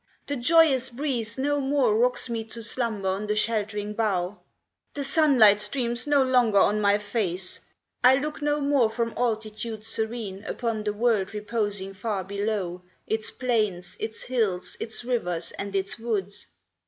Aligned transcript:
"The 0.25 0.35
joyous 0.35 0.89
breeze 0.89 1.37
no 1.37 1.59
more 1.61 1.95
Rocks 1.95 2.27
me 2.27 2.43
to 2.45 2.63
slumber 2.63 3.09
on 3.09 3.27
the 3.27 3.35
sheltering 3.35 3.93
bough; 3.93 4.39
The 4.95 5.03
sunlight 5.03 5.61
streams 5.61 6.07
no 6.07 6.23
longer 6.23 6.57
on 6.57 6.81
my 6.81 6.97
face; 6.97 7.59
I 8.03 8.15
look 8.15 8.41
no 8.41 8.59
more 8.61 8.89
from 8.89 9.13
altitudes 9.15 9.85
serene 9.85 10.43
Upon 10.45 10.83
the 10.85 10.93
world 10.93 11.35
reposing 11.35 11.93
far 11.93 12.23
below 12.23 12.81
Its 13.05 13.29
plains, 13.29 13.95
its 13.99 14.23
hills, 14.23 14.75
its 14.79 15.03
rivers, 15.05 15.51
and 15.51 15.75
its 15.75 15.99
woods. 15.99 16.47